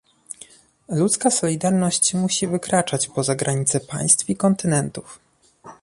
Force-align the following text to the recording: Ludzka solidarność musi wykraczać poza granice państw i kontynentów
Ludzka 0.89 1.31
solidarność 1.31 2.13
musi 2.13 2.47
wykraczać 2.47 3.07
poza 3.07 3.35
granice 3.35 3.79
państw 3.79 4.29
i 4.29 4.35
kontynentów 4.35 5.19